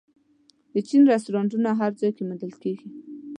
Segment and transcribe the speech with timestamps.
[0.73, 2.87] د چین رستورانتونه هر ځای کې موندل کېږي.